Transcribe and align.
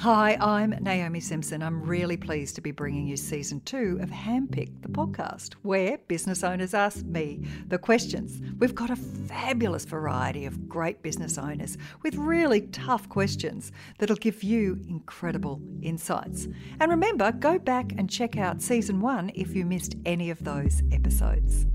Hi, 0.00 0.38
I'm 0.40 0.70
Naomi 0.80 1.18
Simpson. 1.18 1.60
I'm 1.60 1.82
really 1.82 2.16
pleased 2.16 2.54
to 2.54 2.60
be 2.60 2.70
bringing 2.70 3.08
you 3.08 3.16
season 3.16 3.60
two 3.62 3.98
of 4.00 4.10
Handpicked, 4.10 4.80
the 4.80 4.88
podcast, 4.88 5.54
where 5.62 5.98
business 6.06 6.44
owners 6.44 6.72
ask 6.72 7.04
me 7.04 7.40
the 7.66 7.78
questions. 7.78 8.40
We've 8.60 8.76
got 8.76 8.90
a 8.90 8.96
fabulous 8.96 9.84
variety 9.84 10.46
of 10.46 10.68
great 10.68 11.02
business 11.02 11.36
owners 11.36 11.76
with 12.04 12.14
really 12.14 12.60
tough 12.68 13.08
questions 13.08 13.72
that'll 13.98 14.14
give 14.14 14.44
you 14.44 14.80
incredible 14.88 15.60
insights. 15.82 16.46
And 16.78 16.92
remember, 16.92 17.32
go 17.32 17.58
back 17.58 17.90
and 17.98 18.08
check 18.08 18.36
out 18.36 18.62
season 18.62 19.00
one 19.00 19.32
if 19.34 19.56
you 19.56 19.66
missed 19.66 19.96
any 20.06 20.30
of 20.30 20.44
those 20.44 20.80
episodes. 20.92 21.66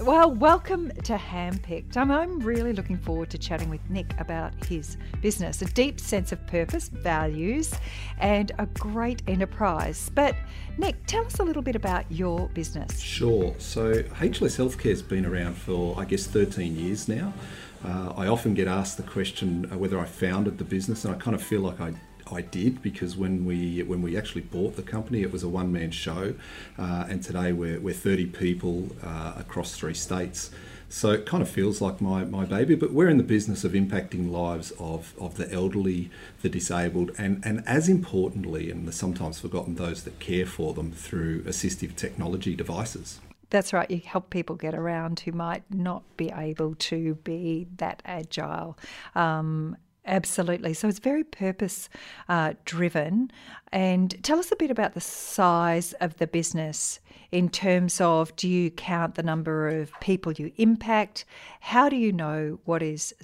Well, 0.00 0.32
welcome 0.32 0.90
to 1.04 1.16
Handpicked. 1.16 1.96
I'm, 1.96 2.10
I'm 2.10 2.40
really 2.40 2.72
looking 2.72 2.98
forward 2.98 3.30
to 3.30 3.38
chatting 3.38 3.68
with 3.68 3.80
Nick 3.88 4.18
about 4.18 4.52
his 4.64 4.96
business, 5.20 5.62
a 5.62 5.66
deep 5.66 6.00
sense 6.00 6.32
of 6.32 6.44
purpose, 6.46 6.88
values, 6.88 7.72
and 8.18 8.52
a 8.58 8.66
great 8.66 9.22
enterprise. 9.28 10.10
But, 10.14 10.34
Nick, 10.78 11.06
tell 11.06 11.24
us 11.24 11.38
a 11.38 11.44
little 11.44 11.62
bit 11.62 11.76
about 11.76 12.10
your 12.10 12.48
business. 12.48 13.00
Sure. 13.00 13.54
So, 13.58 13.92
HLS 13.92 14.56
Healthcare 14.56 14.90
has 14.90 15.02
been 15.02 15.26
around 15.26 15.54
for, 15.56 15.98
I 15.98 16.04
guess, 16.04 16.26
13 16.26 16.76
years 16.76 17.08
now. 17.08 17.32
Uh, 17.84 18.12
I 18.16 18.26
often 18.28 18.54
get 18.54 18.68
asked 18.68 18.96
the 18.96 19.02
question 19.02 19.68
uh, 19.72 19.78
whether 19.78 19.98
I 19.98 20.04
founded 20.04 20.58
the 20.58 20.64
business, 20.64 21.04
and 21.04 21.14
I 21.14 21.18
kind 21.18 21.34
of 21.34 21.42
feel 21.42 21.60
like 21.60 21.80
I 21.80 21.92
I 22.30 22.42
did 22.42 22.82
because 22.82 23.16
when 23.16 23.44
we 23.44 23.82
when 23.82 24.02
we 24.02 24.16
actually 24.16 24.42
bought 24.42 24.76
the 24.76 24.82
company, 24.82 25.22
it 25.22 25.32
was 25.32 25.42
a 25.42 25.48
one 25.48 25.72
man 25.72 25.90
show, 25.90 26.34
uh, 26.78 27.06
and 27.08 27.22
today 27.22 27.52
we're, 27.52 27.80
we're 27.80 27.94
30 27.94 28.26
people 28.26 28.88
uh, 29.02 29.34
across 29.36 29.74
three 29.74 29.94
states. 29.94 30.50
So 30.92 31.10
it 31.12 31.24
kind 31.24 31.42
of 31.42 31.48
feels 31.48 31.80
like 31.80 32.02
my, 32.02 32.26
my 32.26 32.44
baby, 32.44 32.74
but 32.74 32.92
we're 32.92 33.08
in 33.08 33.16
the 33.16 33.22
business 33.22 33.64
of 33.64 33.72
impacting 33.72 34.30
lives 34.30 34.72
of, 34.78 35.14
of 35.18 35.38
the 35.38 35.50
elderly, 35.50 36.10
the 36.42 36.50
disabled, 36.50 37.12
and, 37.16 37.42
and 37.46 37.66
as 37.66 37.88
importantly, 37.88 38.70
and 38.70 38.86
the 38.86 38.92
sometimes 38.92 39.40
forgotten, 39.40 39.76
those 39.76 40.02
that 40.02 40.18
care 40.18 40.44
for 40.44 40.74
them 40.74 40.92
through 40.92 41.44
assistive 41.44 41.96
technology 41.96 42.54
devices. 42.54 43.20
That's 43.48 43.72
right. 43.72 43.90
You 43.90 44.02
help 44.04 44.28
people 44.28 44.54
get 44.54 44.74
around 44.74 45.20
who 45.20 45.32
might 45.32 45.62
not 45.70 46.02
be 46.18 46.30
able 46.30 46.74
to 46.74 47.14
be 47.16 47.68
that 47.78 48.02
agile. 48.04 48.78
Um, 49.14 49.78
Absolutely. 50.04 50.74
So 50.74 50.88
it's 50.88 50.98
very 50.98 51.22
purpose 51.22 51.88
uh, 52.28 52.54
driven. 52.64 53.30
And 53.70 54.22
tell 54.24 54.38
us 54.38 54.50
a 54.50 54.56
bit 54.56 54.70
about 54.70 54.94
the 54.94 55.00
size 55.00 55.92
of 55.94 56.18
the 56.18 56.26
business 56.26 56.98
in 57.32 57.48
terms 57.48 57.98
of 57.98 58.36
do 58.36 58.46
you 58.46 58.70
count 58.70 59.14
the 59.14 59.22
number 59.22 59.66
of 59.66 59.90
people 60.00 60.32
you 60.32 60.52
impact? 60.58 61.24
How 61.60 61.88
do 61.88 61.96
you 61.96 62.12
know 62.12 62.60
what 62.66 62.82
is, 62.82 63.14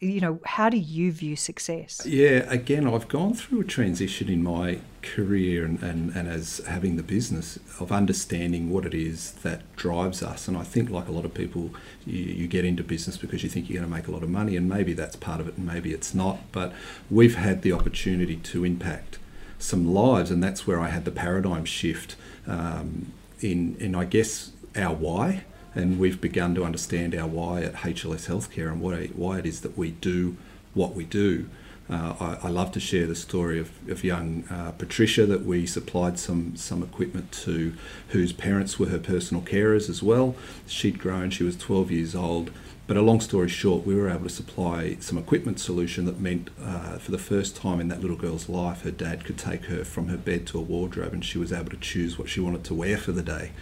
you 0.00 0.20
know, 0.20 0.40
how 0.46 0.70
do 0.70 0.78
you 0.78 1.12
view 1.12 1.36
success? 1.36 2.04
Yeah, 2.06 2.46
again, 2.48 2.88
I've 2.88 3.08
gone 3.08 3.34
through 3.34 3.60
a 3.60 3.64
transition 3.64 4.30
in 4.30 4.42
my 4.42 4.78
career 5.02 5.66
and, 5.66 5.82
and, 5.82 6.16
and 6.16 6.28
as 6.28 6.62
having 6.66 6.96
the 6.96 7.02
business 7.02 7.58
of 7.78 7.92
understanding 7.92 8.70
what 8.70 8.86
it 8.86 8.94
is 8.94 9.32
that 9.42 9.76
drives 9.76 10.22
us. 10.22 10.48
And 10.48 10.56
I 10.56 10.62
think, 10.62 10.88
like 10.88 11.06
a 11.06 11.12
lot 11.12 11.26
of 11.26 11.34
people, 11.34 11.70
you, 12.06 12.24
you 12.24 12.46
get 12.46 12.64
into 12.64 12.82
business 12.82 13.18
because 13.18 13.42
you 13.42 13.50
think 13.50 13.68
you're 13.68 13.80
going 13.80 13.90
to 13.90 13.96
make 13.96 14.08
a 14.08 14.10
lot 14.10 14.22
of 14.22 14.30
money, 14.30 14.56
and 14.56 14.66
maybe 14.66 14.94
that's 14.94 15.14
part 15.14 15.40
of 15.40 15.48
it, 15.48 15.58
and 15.58 15.66
maybe 15.66 15.92
it's 15.92 16.14
not. 16.14 16.38
But 16.52 16.72
we've 17.10 17.36
had 17.36 17.60
the 17.60 17.72
opportunity 17.72 18.36
to 18.36 18.64
impact 18.64 19.18
some 19.58 19.92
lives, 19.92 20.30
and 20.30 20.42
that's 20.42 20.66
where 20.66 20.80
I 20.80 20.88
had 20.88 21.04
the 21.04 21.10
paradigm 21.10 21.66
shift 21.66 22.16
um, 22.46 23.12
in, 23.40 23.76
in, 23.76 23.94
I 23.94 24.04
guess, 24.04 24.52
our 24.76 24.94
why. 24.94 25.44
And 25.74 25.98
we've 25.98 26.20
begun 26.20 26.54
to 26.54 26.64
understand 26.64 27.14
our 27.14 27.28
why 27.28 27.62
at 27.62 27.74
HLS 27.74 28.26
Healthcare 28.26 28.68
and 28.68 28.80
what, 28.80 28.98
why 29.14 29.38
it 29.38 29.46
is 29.46 29.60
that 29.60 29.76
we 29.76 29.92
do 29.92 30.36
what 30.74 30.94
we 30.94 31.04
do. 31.04 31.48
Uh, 31.90 32.14
I, 32.20 32.46
I, 32.46 32.50
love 32.50 32.72
to 32.72 32.80
share 32.80 33.06
the 33.06 33.14
story 33.14 33.58
of, 33.58 33.70
of 33.88 34.04
young 34.04 34.44
uh, 34.50 34.72
Patricia 34.72 35.24
that 35.24 35.46
we 35.46 35.64
supplied 35.64 36.18
some 36.18 36.54
some 36.54 36.82
equipment 36.82 37.32
to, 37.44 37.72
whose 38.08 38.30
parents 38.30 38.78
were 38.78 38.88
her 38.90 38.98
personal 38.98 39.42
carers 39.42 39.88
as 39.88 40.02
well. 40.02 40.36
She'd 40.66 40.98
grown; 40.98 41.30
she 41.30 41.44
was 41.44 41.56
12 41.56 41.90
years 41.90 42.14
old, 42.14 42.50
but 42.88 42.96
a 42.96 43.02
long 43.02 43.20
story 43.20 43.50
short, 43.50 43.84
we 43.84 43.94
were 43.94 44.08
able 44.08 44.24
to 44.24 44.30
supply 44.30 44.96
some 44.98 45.18
equipment 45.18 45.60
solution 45.60 46.06
that 46.06 46.18
meant 46.18 46.48
uh, 46.64 46.96
for 46.96 47.10
the 47.10 47.18
first 47.18 47.54
time 47.54 47.80
in 47.80 47.88
that 47.88 48.00
little 48.00 48.16
girl's 48.16 48.48
life, 48.48 48.80
her 48.80 48.90
dad 48.90 49.26
could 49.26 49.36
take 49.36 49.66
her 49.66 49.84
from 49.84 50.08
her 50.08 50.16
bed 50.16 50.46
to 50.46 50.58
a 50.58 50.62
wardrobe 50.62 51.12
and 51.12 51.22
she 51.22 51.36
was 51.36 51.52
able 51.52 51.68
to 51.68 51.76
choose 51.76 52.18
what 52.18 52.30
she 52.30 52.40
wanted 52.40 52.64
to 52.64 52.74
wear 52.74 52.96
for 52.96 53.12
the 53.12 53.22
day. 53.22 53.52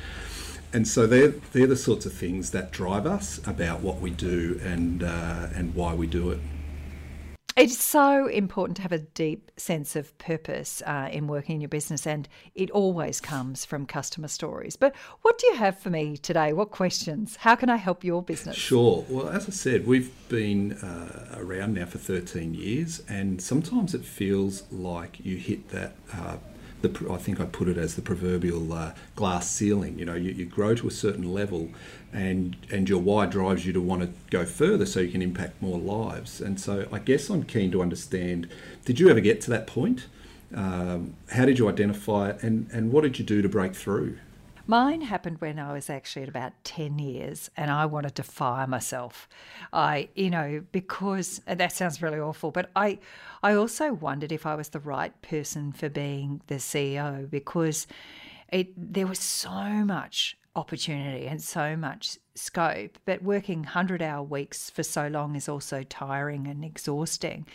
And 0.72 0.86
so 0.86 1.08
they're, 1.08 1.34
they're 1.52 1.66
the 1.66 1.76
sorts 1.76 2.06
of 2.06 2.12
things 2.12 2.52
that 2.52 2.70
drive 2.70 3.04
us 3.04 3.40
about 3.48 3.80
what 3.80 4.00
we 4.00 4.10
do 4.10 4.60
and, 4.62 5.02
uh, 5.02 5.48
and 5.56 5.74
why 5.74 5.92
we 5.92 6.06
do 6.06 6.30
it. 6.30 6.38
It's 7.56 7.82
so 7.82 8.26
important 8.26 8.76
to 8.76 8.82
have 8.82 8.92
a 8.92 8.98
deep 8.98 9.50
sense 9.56 9.96
of 9.96 10.16
purpose 10.18 10.82
uh, 10.84 11.08
in 11.10 11.26
working 11.26 11.54
in 11.54 11.62
your 11.62 11.70
business, 11.70 12.06
and 12.06 12.28
it 12.54 12.70
always 12.70 13.18
comes 13.18 13.64
from 13.64 13.86
customer 13.86 14.28
stories. 14.28 14.76
But 14.76 14.94
what 15.22 15.38
do 15.38 15.46
you 15.46 15.54
have 15.54 15.78
for 15.78 15.88
me 15.88 16.18
today? 16.18 16.52
What 16.52 16.70
questions? 16.70 17.36
How 17.36 17.54
can 17.54 17.70
I 17.70 17.76
help 17.76 18.04
your 18.04 18.22
business? 18.22 18.56
Sure. 18.56 19.06
Well, 19.08 19.30
as 19.30 19.48
I 19.48 19.52
said, 19.52 19.86
we've 19.86 20.12
been 20.28 20.74
uh, 20.74 21.36
around 21.38 21.72
now 21.72 21.86
for 21.86 21.96
13 21.96 22.52
years, 22.52 23.02
and 23.08 23.40
sometimes 23.40 23.94
it 23.94 24.04
feels 24.04 24.64
like 24.70 25.24
you 25.24 25.38
hit 25.38 25.70
that 25.70 25.96
uh, 26.12 26.36
the, 26.82 27.10
I 27.10 27.16
think 27.16 27.40
I 27.40 27.46
put 27.46 27.68
it 27.68 27.76
as 27.76 27.94
the 27.94 28.02
proverbial 28.02 28.72
uh, 28.72 28.92
glass 29.14 29.50
ceiling. 29.50 29.98
You 29.98 30.04
know, 30.04 30.14
you, 30.14 30.32
you, 30.32 30.44
grow 30.44 30.74
to 30.74 30.88
a 30.88 30.90
certain 30.90 31.32
level, 31.32 31.70
and 32.12 32.56
and 32.70 32.88
your 32.88 33.00
why 33.00 33.26
drives 33.26 33.66
you 33.66 33.72
to 33.72 33.80
want 33.80 34.02
to 34.02 34.10
go 34.30 34.44
further, 34.44 34.86
so 34.86 35.00
you 35.00 35.10
can 35.10 35.22
impact 35.22 35.60
more 35.62 35.78
lives. 35.78 36.40
And 36.40 36.60
so, 36.60 36.86
I 36.92 36.98
guess 36.98 37.28
I'm 37.30 37.44
keen 37.44 37.70
to 37.72 37.82
understand: 37.82 38.48
Did 38.84 39.00
you 39.00 39.08
ever 39.08 39.20
get 39.20 39.40
to 39.42 39.50
that 39.50 39.66
point? 39.66 40.06
Um, 40.54 41.14
how 41.30 41.44
did 41.44 41.58
you 41.58 41.68
identify 41.68 42.30
it, 42.30 42.42
and 42.42 42.68
and 42.72 42.92
what 42.92 43.02
did 43.02 43.18
you 43.18 43.24
do 43.24 43.42
to 43.42 43.48
break 43.48 43.74
through? 43.74 44.18
Mine 44.68 45.02
happened 45.02 45.40
when 45.40 45.60
I 45.60 45.72
was 45.72 45.88
actually 45.88 46.22
at 46.24 46.28
about 46.28 46.52
10 46.64 46.98
years 46.98 47.50
and 47.56 47.70
I 47.70 47.86
wanted 47.86 48.16
to 48.16 48.24
fire 48.24 48.66
myself. 48.66 49.28
I, 49.72 50.08
you 50.16 50.28
know, 50.28 50.64
because 50.72 51.40
that 51.46 51.72
sounds 51.72 52.02
really 52.02 52.18
awful, 52.18 52.50
but 52.50 52.70
I 52.74 52.98
I 53.42 53.54
also 53.54 53.92
wondered 53.92 54.32
if 54.32 54.44
I 54.44 54.56
was 54.56 54.70
the 54.70 54.80
right 54.80 55.20
person 55.22 55.70
for 55.72 55.88
being 55.88 56.40
the 56.48 56.56
CEO 56.56 57.30
because 57.30 57.86
it 58.50 58.68
there 58.76 59.06
was 59.06 59.20
so 59.20 59.84
much 59.84 60.36
opportunity 60.56 61.26
and 61.26 61.42
so 61.42 61.76
much 61.76 62.18
scope, 62.34 62.98
but 63.04 63.22
working 63.22 63.60
100 63.60 64.02
hour 64.02 64.22
weeks 64.22 64.70
for 64.70 64.82
so 64.82 65.08
long 65.08 65.36
is 65.36 65.48
also 65.48 65.82
tiring 65.82 66.46
and 66.46 66.64
exhausting. 66.64 67.46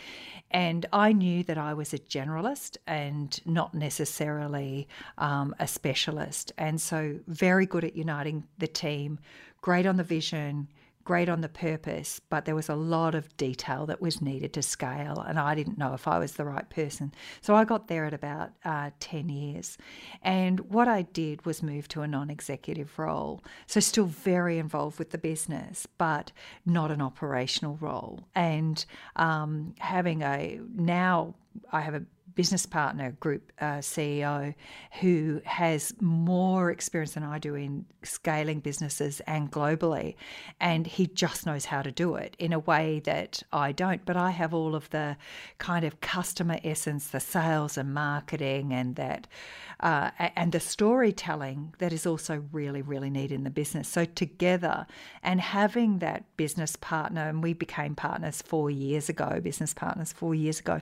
And 0.50 0.86
I 0.92 1.12
knew 1.12 1.42
that 1.44 1.58
I 1.58 1.74
was 1.74 1.92
a 1.92 1.98
generalist 1.98 2.76
and 2.86 3.38
not 3.44 3.74
necessarily 3.74 4.88
um, 5.18 5.54
a 5.58 5.66
specialist. 5.66 6.52
And 6.58 6.80
so, 6.80 7.18
very 7.26 7.66
good 7.66 7.84
at 7.84 7.96
uniting 7.96 8.44
the 8.58 8.66
team, 8.66 9.18
great 9.60 9.86
on 9.86 9.96
the 9.96 10.04
vision, 10.04 10.68
great 11.04 11.28
on 11.28 11.40
the 11.40 11.48
purpose, 11.48 12.20
but 12.30 12.44
there 12.44 12.54
was 12.54 12.68
a 12.68 12.74
lot 12.74 13.14
of 13.14 13.36
detail 13.36 13.86
that 13.86 14.00
was 14.00 14.22
needed 14.22 14.52
to 14.54 14.62
scale, 14.62 15.24
and 15.26 15.38
I 15.38 15.54
didn't 15.54 15.78
know 15.78 15.94
if 15.94 16.06
I 16.06 16.18
was 16.18 16.32
the 16.32 16.44
right 16.44 16.68
person. 16.68 17.12
So 17.40 17.54
I 17.54 17.64
got 17.64 17.88
there 17.88 18.04
at 18.04 18.14
about 18.14 18.50
uh, 18.64 18.90
10 19.00 19.28
years. 19.28 19.78
And 20.22 20.60
what 20.60 20.88
I 20.88 21.02
did 21.02 21.44
was 21.44 21.62
move 21.62 21.88
to 21.88 22.02
a 22.02 22.08
non 22.08 22.30
executive 22.30 22.98
role. 22.98 23.42
So, 23.66 23.80
still 23.80 24.06
very 24.06 24.58
involved 24.58 24.98
with 24.98 25.10
the 25.10 25.18
business, 25.18 25.86
but 25.98 26.32
not 26.64 26.90
an 26.90 27.00
operational 27.00 27.76
role. 27.80 28.20
And 28.34 28.84
um, 29.16 29.74
having 29.78 30.22
a 30.22 30.60
now, 30.74 31.34
I 31.70 31.80
have 31.80 31.94
a 31.94 32.04
business 32.34 32.66
partner 32.66 33.12
group 33.20 33.52
uh, 33.60 33.78
CEO 33.78 34.54
who 35.00 35.40
has 35.44 35.94
more 36.00 36.70
experience 36.70 37.14
than 37.14 37.22
I 37.22 37.38
do 37.38 37.54
in 37.54 37.84
scaling 38.02 38.60
businesses 38.60 39.20
and 39.26 39.50
globally. 39.50 40.14
And 40.60 40.86
he 40.86 41.06
just 41.06 41.46
knows 41.46 41.66
how 41.66 41.82
to 41.82 41.90
do 41.90 42.14
it 42.14 42.36
in 42.38 42.52
a 42.52 42.58
way 42.58 43.00
that 43.04 43.42
I 43.52 43.72
don't. 43.72 44.04
But 44.04 44.16
I 44.16 44.30
have 44.30 44.54
all 44.54 44.74
of 44.74 44.88
the 44.90 45.16
kind 45.58 45.84
of 45.84 46.00
customer 46.00 46.58
essence, 46.64 47.08
the 47.08 47.20
sales 47.20 47.76
and 47.76 47.92
marketing, 47.92 48.72
and 48.72 48.96
that, 48.96 49.26
uh, 49.80 50.10
and 50.18 50.52
the 50.52 50.60
storytelling 50.60 51.74
that 51.78 51.92
is 51.92 52.06
also 52.06 52.44
really, 52.52 52.82
really 52.82 53.10
needed 53.10 53.34
in 53.34 53.44
the 53.44 53.50
business. 53.50 53.88
So 53.88 54.04
together 54.04 54.86
and 55.22 55.40
having 55.40 55.98
that 55.98 56.24
business 56.36 56.76
partner, 56.76 57.28
and 57.28 57.42
we 57.42 57.52
became 57.52 57.94
partners 57.94 58.42
four 58.42 58.70
years 58.70 59.08
ago, 59.08 59.40
business 59.42 59.74
partners 59.74 60.12
four 60.12 60.34
years 60.34 60.60
ago, 60.60 60.80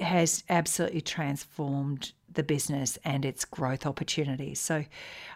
has 0.00 0.44
absolutely 0.48 0.69
absolutely 0.70 1.00
transformed 1.00 2.12
the 2.32 2.44
business 2.44 2.96
and 3.04 3.24
its 3.24 3.44
growth 3.44 3.84
opportunities. 3.84 4.60
So, 4.60 4.84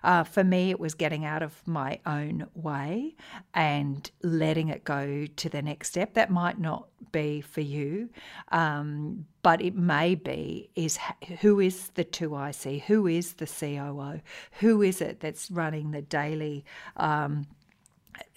uh, 0.05 0.23
for 0.23 0.45
me, 0.45 0.71
it 0.71 0.79
was 0.79 0.95
getting 0.95 1.25
out 1.25 1.43
of 1.43 1.61
my 1.67 1.99
own 2.07 2.47
way 2.55 3.17
and 3.53 4.09
letting 4.23 4.69
it 4.69 4.85
go 4.85 5.27
to 5.27 5.49
the 5.49 5.61
next 5.61 5.89
step. 5.89 6.15
That 6.15 6.31
might 6.31 6.61
not 6.61 6.87
be 7.11 7.41
for 7.41 7.63
you, 7.63 8.11
um, 8.53 9.27
but 9.43 9.61
it 9.61 9.75
may 9.75 10.15
be 10.15 10.71
is 10.77 11.01
who 11.41 11.59
is 11.59 11.89
the 11.95 12.05
2IC, 12.05 12.83
who 12.83 13.09
is 13.09 13.33
the 13.33 13.47
COO, 13.49 14.21
who 14.61 14.83
is 14.83 15.01
it 15.01 15.19
that's 15.19 15.51
running 15.51 15.91
the 15.91 16.03
daily. 16.03 16.65
Um, 16.97 17.47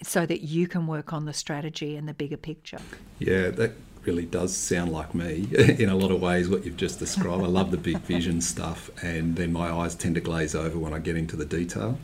so 0.02 0.26
that 0.26 0.40
you 0.40 0.66
can 0.66 0.88
work 0.88 1.12
on 1.12 1.24
the 1.24 1.32
strategy 1.32 1.94
and 1.94 2.08
the 2.08 2.14
bigger 2.14 2.36
picture. 2.36 2.80
Yeah, 3.20 3.50
that 3.50 3.76
really 4.08 4.24
does 4.24 4.56
sound 4.56 4.90
like 4.90 5.14
me 5.14 5.46
in 5.78 5.90
a 5.90 5.94
lot 5.94 6.10
of 6.10 6.18
ways, 6.18 6.48
what 6.48 6.64
you've 6.64 6.78
just 6.78 6.98
described. 6.98 7.42
I 7.42 7.46
love 7.46 7.70
the 7.70 7.76
big 7.76 7.98
vision 7.98 8.40
stuff, 8.40 8.90
and 9.02 9.36
then 9.36 9.52
my 9.52 9.70
eyes 9.70 9.94
tend 9.94 10.14
to 10.14 10.22
glaze 10.22 10.54
over 10.54 10.78
when 10.78 10.94
I 10.94 10.98
get 10.98 11.14
into 11.14 11.36
the 11.36 11.44
detail. 11.44 11.98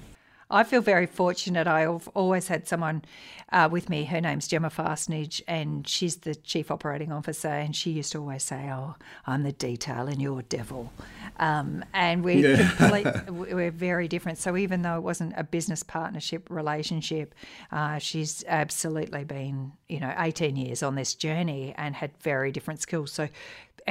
I 0.50 0.62
feel 0.64 0.80
very 0.80 1.06
fortunate. 1.06 1.66
I've 1.66 2.08
always 2.08 2.48
had 2.48 2.68
someone 2.68 3.02
uh, 3.52 3.68
with 3.70 3.88
me. 3.88 4.04
Her 4.04 4.20
name's 4.20 4.48
Gemma 4.48 4.70
Fastnage, 4.70 5.42
and 5.46 5.86
she's 5.86 6.16
the 6.16 6.34
chief 6.34 6.70
operating 6.70 7.12
officer. 7.12 7.48
And 7.48 7.74
she 7.74 7.90
used 7.90 8.12
to 8.12 8.18
always 8.18 8.42
say, 8.42 8.70
"Oh, 8.70 8.96
I'm 9.26 9.42
the 9.42 9.52
detail, 9.52 10.06
and 10.06 10.20
you're 10.20 10.42
devil." 10.42 10.92
Um, 11.38 11.84
and 11.92 12.24
we're 12.24 12.56
yeah. 12.56 12.70
complete, 12.76 13.30
we're 13.30 13.70
very 13.70 14.06
different. 14.06 14.38
So 14.38 14.56
even 14.56 14.82
though 14.82 14.96
it 14.96 15.02
wasn't 15.02 15.34
a 15.36 15.44
business 15.44 15.82
partnership 15.82 16.48
relationship, 16.50 17.34
uh, 17.72 17.98
she's 17.98 18.44
absolutely 18.46 19.24
been 19.24 19.72
you 19.88 20.00
know 20.00 20.14
18 20.18 20.56
years 20.56 20.82
on 20.82 20.94
this 20.94 21.14
journey 21.14 21.74
and 21.76 21.94
had 21.94 22.10
very 22.18 22.52
different 22.52 22.80
skills. 22.80 23.12
So 23.12 23.28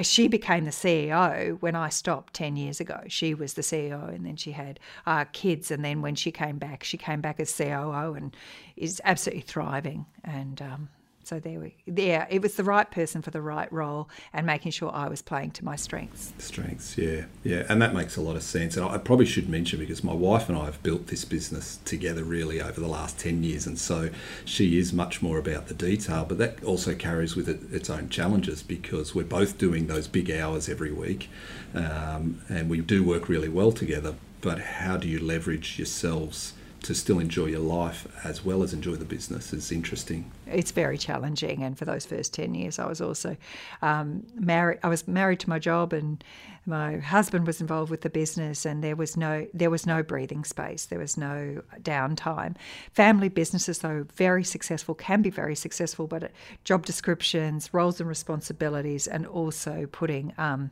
she 0.02 0.28
became 0.28 0.66
the 0.66 0.72
CEO 0.72 1.62
when 1.62 1.76
I 1.76 1.90
stopped 1.90 2.34
10 2.34 2.56
years 2.56 2.80
ago. 2.80 3.02
She 3.08 3.34
was 3.34 3.54
the 3.54 3.62
CEO 3.62 4.10
and 4.10 4.26
then 4.26 4.36
she 4.36 4.52
had 4.52 4.80
uh, 5.06 5.26
kids. 5.32 5.70
And 5.70 5.86
then 5.86 6.02
when 6.02 6.16
she 6.16 6.32
came 6.32 6.58
back, 6.58 6.84
she 6.84 6.98
came 6.98 7.22
back 7.22 7.40
as 7.40 7.56
COO 7.56 8.16
and 8.16 8.36
is 8.76 9.02
absolutely 9.04 9.42
thriving. 9.42 10.06
And 10.24 10.62
um, 10.62 10.90
so 11.24 11.40
there 11.40 11.60
we, 11.60 11.76
yeah, 11.86 12.28
it 12.30 12.42
was 12.42 12.56
the 12.56 12.64
right 12.64 12.90
person 12.90 13.22
for 13.22 13.32
the 13.32 13.42
right 13.42 13.72
role, 13.72 14.10
and 14.34 14.46
making 14.46 14.72
sure 14.72 14.92
I 14.94 15.08
was 15.08 15.22
playing 15.22 15.52
to 15.52 15.66
my 15.66 15.76
strengths. 15.76 16.34
Strengths, 16.38 16.98
yeah, 16.98 17.26
yeah, 17.44 17.66
and 17.70 17.82
that 17.82 17.94
makes 17.94 18.18
a 18.18 18.22
lot 18.22 18.36
of 18.36 18.44
sense. 18.44 18.76
And 18.76 18.86
I 18.86 18.98
probably 18.98 19.26
should 19.26 19.50
mention 19.50 19.80
because 19.80 20.04
my 20.04 20.14
wife 20.14 20.50
and 20.50 20.58
I 20.58 20.66
have 20.66 20.82
built 20.84 21.08
this 21.08 21.26
business 21.26 21.80
together 21.86 22.24
really 22.24 22.62
over 22.62 22.80
the 22.80 22.88
last 22.88 23.20
ten 23.20 23.44
years, 23.44 23.66
and 23.66 23.78
so 23.78 24.10
she 24.46 24.78
is 24.78 24.94
much 24.94 25.22
more 25.22 25.38
about 25.38 25.68
the 25.68 25.74
detail. 25.74 26.26
But 26.28 26.38
that 26.40 26.64
also 26.64 26.96
carries 26.96 27.36
with 27.36 27.50
it 27.50 27.62
its 27.72 27.90
own 27.90 28.10
challenges 28.10 28.64
because 28.64 29.16
we're 29.16 29.24
both 29.24 29.58
doing 29.58 29.88
those 29.88 30.08
big 30.08 30.30
hours 30.32 30.70
every 30.70 30.92
week, 30.92 31.30
um, 31.74 32.42
and 32.50 32.70
we 32.70 32.82
do 32.82 33.04
work 33.04 33.30
really 33.30 33.50
well 33.50 33.72
together. 33.72 34.16
But 34.42 34.60
how 34.60 34.98
do 34.98 35.08
you 35.08 35.20
leverage 35.20 35.80
yourselves? 35.80 36.54
to 36.84 36.94
still 36.94 37.20
enjoy 37.20 37.46
your 37.46 37.60
life 37.60 38.08
as 38.24 38.46
well 38.46 38.62
as 38.62 38.74
enjoy 38.74 38.96
the 38.96 39.06
business 39.06 39.54
is 39.54 39.72
interesting. 39.72 40.30
It's 40.48 40.72
very 40.72 40.98
challenging, 40.98 41.64
and 41.64 41.78
for 41.78 41.86
those 41.86 42.06
first 42.06 42.34
ten 42.34 42.54
years, 42.54 42.80
I 42.80 42.86
was 42.86 43.02
also 43.02 43.38
um, 43.82 44.26
married. 44.36 44.80
I 44.84 44.90
was 44.90 45.08
married 45.08 45.40
to 45.42 45.50
my 45.50 45.60
job, 45.60 45.94
and 45.94 46.24
my 46.66 46.98
husband 46.98 47.46
was 47.46 47.60
involved 47.60 47.92
with 47.92 48.02
the 48.02 48.10
business, 48.10 48.66
and 48.66 48.84
there 48.84 48.96
was 48.96 49.18
no 49.18 49.48
there 49.54 49.70
was 49.70 49.86
no 49.86 50.04
breathing 50.04 50.44
space. 50.44 50.86
There 50.86 51.00
was 51.00 51.18
no 51.18 51.62
downtime. 51.82 52.56
Family 52.94 53.30
businesses, 53.30 53.80
though 53.80 54.06
very 54.16 54.44
successful, 54.44 54.96
can 54.96 55.22
be 55.22 55.30
very 55.30 55.56
successful, 55.56 56.08
but 56.08 56.32
job 56.64 56.86
descriptions, 56.86 57.74
roles 57.74 58.00
and 58.00 58.08
responsibilities, 58.08 59.08
and 59.08 59.26
also 59.26 59.88
putting 59.92 60.34
um, 60.38 60.72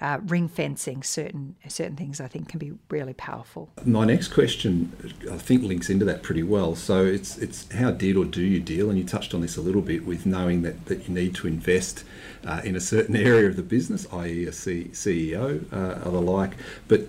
uh, 0.00 0.18
ring 0.26 0.48
fencing 0.48 1.02
certain 1.02 1.56
certain 1.68 1.96
things, 1.96 2.20
I 2.20 2.28
think, 2.28 2.48
can 2.48 2.58
be 2.58 2.72
really 2.90 3.14
powerful. 3.14 3.70
My 3.84 4.04
next 4.04 4.28
question, 4.28 4.92
I 5.30 5.36
think, 5.36 5.62
links 5.62 5.90
into 5.90 6.04
that 6.06 6.22
pretty 6.22 6.42
well. 6.42 6.74
So 6.74 7.04
it's 7.04 7.36
it's 7.38 7.70
how 7.72 7.90
did 7.90 8.16
or 8.16 8.24
do 8.24 8.42
you 8.42 8.60
deal, 8.60 8.88
and 8.88 8.98
you 8.98 9.04
touched 9.06 9.34
on 9.34 9.40
this 9.40 9.56
a 9.56 9.60
little 9.60 9.82
bit 9.82 10.06
with 10.06 10.26
knowing 10.26 10.62
that 10.62 10.86
that 10.86 11.08
you 11.08 11.14
need 11.14 11.34
to 11.36 11.46
invest 11.46 12.04
uh, 12.44 12.60
in 12.64 12.76
a 12.76 12.80
certain 12.80 13.16
area 13.32 13.48
of 13.48 13.56
the 13.56 13.62
business, 13.62 14.06
i.e., 14.12 14.46
a 14.46 14.52
C- 14.52 14.90
CEO 14.92 15.64
uh, 15.72 16.08
or 16.08 16.12
the 16.12 16.20
like, 16.20 16.52
but 16.88 17.02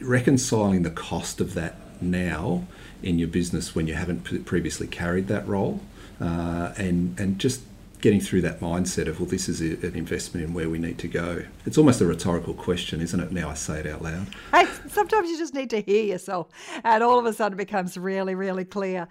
reconciling 0.00 0.82
the 0.82 0.90
cost 0.90 1.40
of 1.40 1.54
that 1.54 1.76
now 2.00 2.66
in 3.02 3.18
your 3.18 3.28
business 3.28 3.74
when 3.74 3.86
you 3.86 3.94
haven't 3.94 4.44
previously 4.44 4.86
carried 4.86 5.28
that 5.28 5.46
role, 5.46 5.80
uh, 6.20 6.72
and 6.76 7.18
and 7.18 7.38
just 7.38 7.62
getting 8.02 8.20
through 8.20 8.42
that 8.42 8.58
mindset 8.60 9.06
of 9.06 9.20
well 9.20 9.28
this 9.28 9.48
is 9.48 9.62
a, 9.62 9.86
an 9.86 9.94
investment 9.94 10.44
in 10.44 10.52
where 10.52 10.68
we 10.68 10.78
need 10.78 10.98
to 10.98 11.08
go. 11.08 11.44
It's 11.64 11.78
almost 11.78 12.00
a 12.00 12.06
rhetorical 12.06 12.52
question 12.52 13.00
isn't 13.00 13.18
it 13.18 13.32
now 13.32 13.48
i 13.48 13.54
say 13.54 13.78
it 13.78 13.86
out 13.86 14.02
loud? 14.02 14.26
Hey, 14.52 14.66
sometimes 14.88 15.30
you 15.30 15.38
just 15.38 15.54
need 15.54 15.70
to 15.70 15.80
hear 15.80 16.04
yourself 16.04 16.48
and 16.84 17.02
all 17.02 17.18
of 17.18 17.24
a 17.24 17.32
sudden 17.32 17.58
it 17.58 17.64
becomes 17.64 17.96
really 17.96 18.34
really 18.34 18.64
clear. 18.64 19.08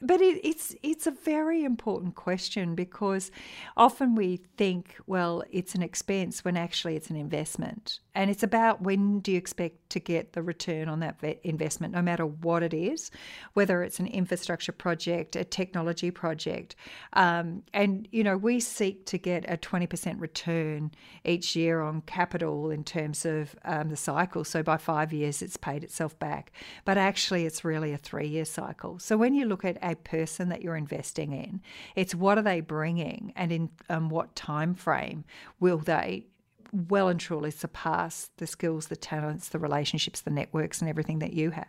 But 0.00 0.20
it, 0.22 0.40
it's 0.42 0.74
it's 0.82 1.06
a 1.06 1.10
very 1.10 1.62
important 1.62 2.14
question 2.14 2.74
because 2.74 3.30
often 3.76 4.14
we 4.14 4.38
think 4.56 4.96
well 5.06 5.44
it's 5.52 5.74
an 5.74 5.82
expense 5.82 6.44
when 6.44 6.56
actually 6.56 6.96
it's 6.96 7.10
an 7.10 7.16
investment. 7.16 8.00
And 8.14 8.30
it's 8.30 8.42
about 8.42 8.82
when 8.82 9.20
do 9.20 9.32
you 9.32 9.38
expect 9.38 9.90
to 9.90 10.00
get 10.00 10.32
the 10.32 10.42
return 10.42 10.88
on 10.88 11.00
that 11.00 11.22
investment 11.44 11.92
no 11.92 12.00
matter 12.00 12.24
what 12.24 12.62
it 12.62 12.72
is 12.72 13.10
whether 13.52 13.82
it's 13.82 14.00
an 14.00 14.06
infrastructure 14.06 14.72
project 14.72 15.36
a 15.36 15.44
technology 15.44 16.10
project. 16.10 16.76
Um, 17.12 17.62
and 17.74 18.08
you 18.10 18.21
you 18.22 18.24
know, 18.24 18.36
we 18.36 18.60
seek 18.60 19.04
to 19.06 19.18
get 19.18 19.44
a 19.50 19.56
20% 19.56 20.20
return 20.20 20.92
each 21.24 21.56
year 21.56 21.80
on 21.80 22.02
capital 22.02 22.70
in 22.70 22.84
terms 22.84 23.24
of 23.24 23.56
um, 23.64 23.88
the 23.88 23.96
cycle. 23.96 24.44
So 24.44 24.62
by 24.62 24.76
five 24.76 25.12
years, 25.12 25.42
it's 25.42 25.56
paid 25.56 25.82
itself 25.82 26.16
back. 26.20 26.52
But 26.84 26.98
actually, 26.98 27.46
it's 27.46 27.64
really 27.64 27.92
a 27.92 27.96
three 27.96 28.28
year 28.28 28.44
cycle. 28.44 29.00
So 29.00 29.16
when 29.16 29.34
you 29.34 29.44
look 29.44 29.64
at 29.64 29.76
a 29.82 29.96
person 29.96 30.50
that 30.50 30.62
you're 30.62 30.76
investing 30.76 31.32
in, 31.32 31.62
it's 31.96 32.14
what 32.14 32.38
are 32.38 32.42
they 32.42 32.60
bringing 32.60 33.32
and 33.34 33.50
in 33.50 33.70
um, 33.90 34.08
what 34.08 34.36
time 34.36 34.76
frame 34.76 35.24
will 35.58 35.78
they 35.78 36.26
well 36.72 37.08
and 37.08 37.20
truly 37.20 37.50
surpass 37.50 38.30
the 38.38 38.46
skills, 38.46 38.86
the 38.86 38.96
talents, 38.96 39.48
the 39.48 39.58
relationships, 39.58 40.20
the 40.20 40.30
networks, 40.30 40.80
and 40.80 40.88
everything 40.88 41.18
that 41.18 41.34
you 41.34 41.50
have. 41.50 41.66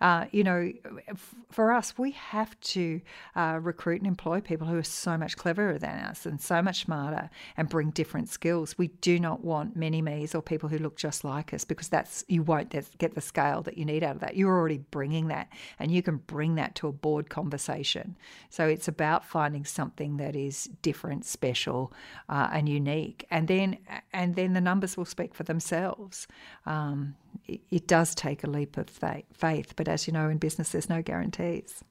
Uh, 0.00 0.26
you 0.30 0.44
know, 0.44 0.72
f- 1.08 1.34
for 1.50 1.72
us, 1.72 1.96
we 1.98 2.12
have 2.12 2.58
to 2.60 3.00
uh, 3.36 3.58
recruit 3.62 4.00
and 4.00 4.06
employ 4.06 4.40
people 4.40 4.66
who 4.66 4.76
are 4.76 4.82
so 4.82 5.16
much 5.16 5.36
cleverer 5.36 5.78
than 5.78 5.98
us 6.00 6.26
and 6.26 6.40
so 6.40 6.62
much 6.62 6.84
smarter 6.84 7.30
and 7.56 7.68
bring 7.68 7.90
different 7.90 8.28
skills. 8.28 8.76
We 8.78 8.88
do 8.88 9.18
not 9.18 9.44
want 9.44 9.76
mini 9.76 10.02
me's 10.02 10.34
or 10.34 10.42
people 10.42 10.68
who 10.68 10.78
look 10.78 10.96
just 10.96 11.24
like 11.24 11.54
us 11.54 11.64
because 11.64 11.88
that's 11.88 12.24
you 12.28 12.42
won't 12.42 12.74
get 12.98 13.14
the 13.14 13.20
scale 13.20 13.62
that 13.62 13.78
you 13.78 13.84
need 13.84 14.02
out 14.02 14.16
of 14.16 14.20
that. 14.20 14.36
You're 14.36 14.56
already 14.56 14.78
bringing 14.78 15.28
that, 15.28 15.48
and 15.78 15.90
you 15.90 16.02
can 16.02 16.16
bring 16.18 16.56
that 16.56 16.74
to 16.76 16.88
a 16.88 16.92
board 16.92 17.30
conversation. 17.30 18.16
So 18.50 18.66
it's 18.66 18.88
about 18.88 19.24
finding 19.24 19.64
something 19.64 20.16
that 20.18 20.36
is 20.36 20.70
different, 20.82 21.24
special, 21.24 21.92
uh, 22.28 22.48
and 22.52 22.68
unique, 22.68 23.26
and 23.30 23.48
then 23.48 23.78
and 24.12 24.34
then 24.34 24.52
the 24.52 24.60
numbers 24.60 24.96
will 24.96 25.04
speak 25.04 25.34
for 25.34 25.42
themselves. 25.44 26.26
Um, 26.66 27.16
it, 27.46 27.86
does 27.86 28.14
take 28.14 28.44
a 28.44 28.46
leap 28.46 28.76
of 28.76 28.88
faith, 28.88 29.74
but 29.76 29.88
as 29.88 30.06
you 30.06 30.12
know, 30.12 30.28
in 30.28 30.38
business, 30.38 30.70
there's 30.70 30.88
no 30.88 31.02
guarantees. 31.02 31.82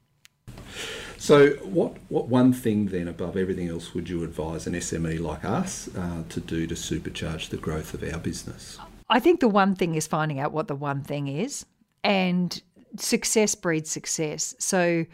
So, 1.18 1.52
what, 1.64 1.98
what 2.10 2.28
one 2.28 2.52
thing 2.52 2.88
then 2.88 3.08
above 3.08 3.38
everything 3.38 3.70
else 3.70 3.94
would 3.94 4.10
you 4.10 4.24
advise 4.24 4.68
an 4.68 4.74
SME 4.74 5.20
like 5.20 5.46
us 5.46 5.90
uh, 5.96 6.24
to 6.30 6.40
do 6.40 6.68
to 6.68 6.76
supercharge 6.76 7.50
the 7.50 7.58
growth 7.58 7.94
of 7.94 8.04
our 8.04 8.20
business? 8.20 8.78
I 9.10 9.20
think 9.20 9.40
the 9.40 9.48
one 9.48 9.76
thing 9.76 9.96
is 9.96 10.08
finding 10.08 10.40
out 10.40 10.52
what 10.52 10.68
the 10.68 10.76
one 10.76 11.02
thing 11.02 11.28
is, 11.28 11.66
and 12.04 12.62
success 12.98 13.56
breeds 13.56 13.90
success. 13.90 14.56
So, 14.60 15.06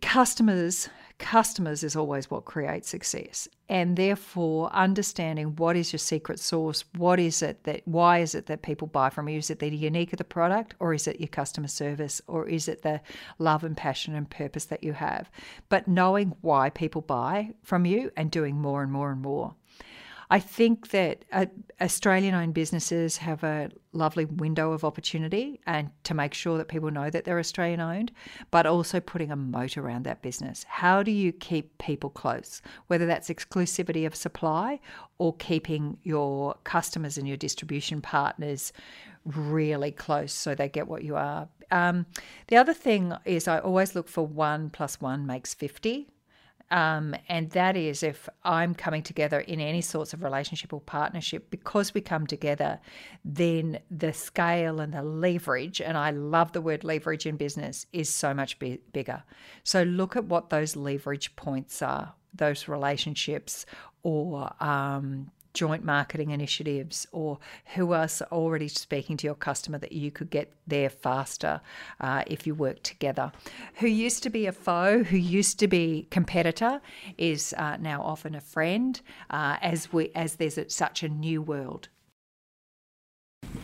customers 0.00 0.88
customers 1.32 1.82
is 1.82 1.96
always 1.96 2.30
what 2.30 2.44
creates 2.44 2.90
success. 2.90 3.48
And 3.66 3.96
therefore 3.96 4.70
understanding 4.74 5.56
what 5.56 5.76
is 5.76 5.90
your 5.90 5.98
secret 5.98 6.38
sauce 6.38 6.84
what 6.94 7.18
is 7.18 7.40
it 7.40 7.64
that 7.64 7.80
why 7.86 8.18
is 8.18 8.34
it 8.34 8.44
that 8.48 8.60
people 8.60 8.86
buy 8.86 9.08
from 9.08 9.30
you? 9.30 9.38
Is 9.38 9.48
it 9.48 9.58
the 9.58 9.70
unique 9.70 10.12
of 10.12 10.18
the 10.18 10.24
product 10.24 10.74
or 10.78 10.92
is 10.92 11.08
it 11.08 11.20
your 11.20 11.28
customer 11.28 11.68
service 11.68 12.20
or 12.26 12.46
is 12.46 12.68
it 12.68 12.82
the 12.82 13.00
love 13.38 13.64
and 13.64 13.74
passion 13.74 14.14
and 14.14 14.28
purpose 14.28 14.66
that 14.66 14.84
you 14.84 14.92
have? 14.92 15.30
But 15.70 15.88
knowing 15.88 16.36
why 16.42 16.68
people 16.68 17.00
buy 17.00 17.54
from 17.62 17.86
you 17.86 18.12
and 18.14 18.30
doing 18.30 18.56
more 18.56 18.82
and 18.82 18.92
more 18.92 19.10
and 19.10 19.22
more 19.22 19.54
I 20.30 20.38
think 20.38 20.90
that 20.90 21.24
uh, 21.32 21.46
Australian 21.80 22.34
owned 22.34 22.54
businesses 22.54 23.18
have 23.18 23.42
a 23.44 23.70
lovely 23.92 24.24
window 24.24 24.72
of 24.72 24.84
opportunity 24.84 25.60
and 25.66 25.90
to 26.04 26.14
make 26.14 26.34
sure 26.34 26.56
that 26.58 26.68
people 26.68 26.90
know 26.90 27.10
that 27.10 27.24
they're 27.24 27.38
Australian 27.38 27.80
owned, 27.80 28.12
but 28.50 28.66
also 28.66 29.00
putting 29.00 29.30
a 29.30 29.36
moat 29.36 29.76
around 29.76 30.04
that 30.04 30.22
business. 30.22 30.64
How 30.68 31.02
do 31.02 31.10
you 31.10 31.32
keep 31.32 31.76
people 31.78 32.10
close, 32.10 32.62
whether 32.86 33.06
that's 33.06 33.28
exclusivity 33.28 34.06
of 34.06 34.14
supply 34.14 34.80
or 35.18 35.34
keeping 35.36 35.98
your 36.02 36.54
customers 36.64 37.18
and 37.18 37.28
your 37.28 37.36
distribution 37.36 38.00
partners 38.00 38.72
really 39.24 39.92
close 39.92 40.32
so 40.32 40.54
they 40.54 40.68
get 40.68 40.88
what 40.88 41.04
you 41.04 41.16
are? 41.16 41.48
Um, 41.70 42.06
the 42.48 42.56
other 42.56 42.74
thing 42.74 43.14
is 43.24 43.48
I 43.48 43.58
always 43.58 43.94
look 43.94 44.08
for 44.08 44.26
one 44.26 44.70
plus 44.70 45.00
one 45.00 45.26
makes 45.26 45.54
50. 45.54 46.08
Um, 46.72 47.14
and 47.28 47.50
that 47.50 47.76
is 47.76 48.02
if 48.02 48.30
I'm 48.44 48.74
coming 48.74 49.02
together 49.02 49.40
in 49.40 49.60
any 49.60 49.82
sorts 49.82 50.14
of 50.14 50.22
relationship 50.22 50.72
or 50.72 50.80
partnership, 50.80 51.50
because 51.50 51.92
we 51.92 52.00
come 52.00 52.26
together, 52.26 52.80
then 53.26 53.78
the 53.90 54.14
scale 54.14 54.80
and 54.80 54.94
the 54.94 55.02
leverage, 55.02 55.82
and 55.82 55.98
I 55.98 56.12
love 56.12 56.52
the 56.52 56.62
word 56.62 56.82
leverage 56.82 57.26
in 57.26 57.36
business, 57.36 57.86
is 57.92 58.08
so 58.08 58.32
much 58.32 58.58
b- 58.58 58.80
bigger. 58.94 59.22
So 59.64 59.82
look 59.82 60.16
at 60.16 60.24
what 60.24 60.48
those 60.48 60.74
leverage 60.74 61.36
points 61.36 61.82
are, 61.82 62.14
those 62.34 62.68
relationships 62.68 63.66
or 64.02 64.50
um, 64.58 65.30
joint 65.54 65.84
marketing 65.84 66.30
initiatives 66.30 67.06
or 67.12 67.38
who 67.74 67.92
are 67.92 68.08
already 68.30 68.68
speaking 68.68 69.16
to 69.18 69.26
your 69.26 69.34
customer 69.34 69.78
that 69.78 69.92
you 69.92 70.10
could 70.10 70.30
get 70.30 70.52
there 70.66 70.90
faster 70.90 71.60
uh, 72.00 72.22
if 72.26 72.46
you 72.46 72.54
work 72.54 72.82
together. 72.82 73.32
Who 73.74 73.86
used 73.86 74.22
to 74.22 74.30
be 74.30 74.46
a 74.46 74.52
foe, 74.52 75.02
who 75.02 75.16
used 75.16 75.58
to 75.60 75.68
be 75.68 76.06
competitor, 76.10 76.80
is 77.18 77.54
uh, 77.58 77.76
now 77.76 78.02
often 78.02 78.34
a 78.34 78.40
friend 78.40 79.00
uh, 79.30 79.56
as 79.60 79.92
we 79.92 80.10
as 80.14 80.36
there's 80.36 80.58
such 80.68 81.02
a 81.02 81.08
new 81.08 81.42
world. 81.42 81.88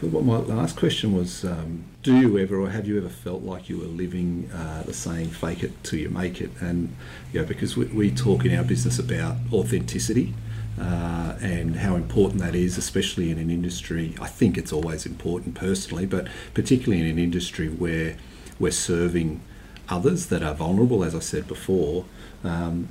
Well, 0.03 0.23
my 0.23 0.37
last 0.37 0.77
question 0.77 1.13
was 1.13 1.45
um, 1.45 1.85
Do 2.03 2.17
you 2.17 2.39
ever, 2.39 2.61
or 2.61 2.71
have 2.71 2.87
you 2.87 2.99
ever 2.99 3.09
felt 3.09 3.43
like 3.43 3.69
you 3.69 3.79
were 3.79 3.87
living 3.87 4.49
uh, 4.55 4.83
the 4.85 4.93
saying, 4.93 5.31
fake 5.31 5.65
it 5.65 5.73
till 5.83 5.99
you 5.99 6.09
make 6.09 6.41
it? 6.41 6.51
And, 6.61 6.95
you 7.33 7.41
know, 7.41 7.47
because 7.47 7.77
we, 7.77 7.87
we 7.87 8.11
talk 8.11 8.45
in 8.45 8.57
our 8.57 8.65
business 8.65 8.99
about 8.99 9.37
authenticity 9.53 10.35
uh, 10.81 11.37
and 11.41 11.77
how 11.77 11.97
important 11.97 12.41
that 12.41 12.55
is, 12.55 12.79
especially 12.79 13.31
in 13.31 13.39
an 13.39 13.51
industry. 13.51 14.15
I 14.21 14.27
think 14.27 14.57
it's 14.57 14.73
always 14.73 15.07
important 15.07 15.55
personally, 15.55 16.07
but 16.07 16.29
particularly 16.55 17.03
in 17.03 17.09
an 17.11 17.19
industry 17.19 17.69
where 17.69 18.17
we're 18.59 18.73
serving 18.73 19.41
others 19.89 20.27
that 20.27 20.43
are 20.43 20.55
vulnerable, 20.55 21.05
as 21.05 21.15
I 21.15 21.21
said 21.21 21.49
before. 21.49 22.05
Um, 22.45 22.89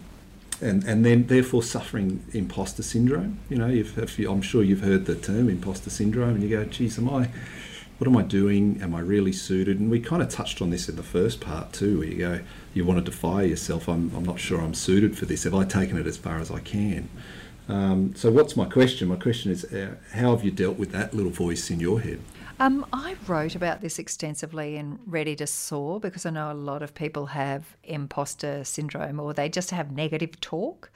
and, 0.59 0.83
and 0.85 1.05
then 1.05 1.27
therefore 1.27 1.61
suffering 1.61 2.23
imposter 2.33 2.81
syndrome. 2.81 3.39
You 3.49 3.57
know, 3.57 3.69
if, 3.69 4.17
you, 4.17 4.31
I'm 4.31 4.41
sure 4.41 4.63
you've 4.63 4.81
heard 4.81 5.05
the 5.05 5.15
term 5.15 5.49
imposter 5.49 5.89
syndrome, 5.89 6.35
and 6.35 6.43
you 6.43 6.49
go, 6.49 6.65
geez, 6.65 6.97
am 6.97 7.09
I, 7.09 7.29
what 7.99 8.07
am 8.07 8.17
I 8.17 8.23
doing? 8.23 8.79
Am 8.81 8.95
I 8.95 8.99
really 8.99 9.31
suited? 9.31 9.79
And 9.79 9.91
we 9.91 9.99
kind 9.99 10.21
of 10.21 10.29
touched 10.29 10.61
on 10.61 10.71
this 10.71 10.89
in 10.89 10.95
the 10.95 11.03
first 11.03 11.41
part 11.41 11.73
too, 11.73 11.99
where 11.99 12.07
you 12.07 12.17
go, 12.17 12.39
you 12.73 12.85
want 12.85 13.03
to 13.03 13.11
defy 13.11 13.43
yourself. 13.43 13.87
I'm, 13.87 14.11
I'm 14.15 14.25
not 14.25 14.39
sure 14.39 14.59
I'm 14.59 14.73
suited 14.73 15.17
for 15.17 15.25
this. 15.25 15.43
Have 15.43 15.53
I 15.53 15.63
taken 15.63 15.97
it 15.97 16.07
as 16.07 16.17
far 16.17 16.39
as 16.39 16.49
I 16.49 16.59
can? 16.59 17.09
Um, 17.67 18.15
so, 18.15 18.31
what's 18.31 18.55
my 18.55 18.65
question? 18.65 19.09
My 19.09 19.15
question 19.17 19.51
is, 19.51 19.65
uh, 19.65 19.95
how 20.13 20.35
have 20.35 20.45
you 20.45 20.51
dealt 20.51 20.77
with 20.77 20.91
that 20.91 21.13
little 21.13 21.31
voice 21.31 21.69
in 21.69 21.79
your 21.79 21.99
head? 21.99 22.19
Um, 22.59 22.87
I 22.91 23.15
wrote 23.27 23.53
about 23.53 23.81
this 23.81 23.99
extensively 23.99 24.77
in 24.77 24.97
Ready 25.05 25.35
to 25.35 25.45
Soar 25.45 25.99
because 25.99 26.25
I 26.25 26.31
know 26.31 26.51
a 26.51 26.53
lot 26.53 26.81
of 26.81 26.95
people 26.95 27.27
have 27.27 27.77
imposter 27.83 28.63
syndrome 28.63 29.19
or 29.19 29.31
they 29.31 29.47
just 29.47 29.69
have 29.69 29.91
negative 29.91 30.41
talk. 30.41 30.89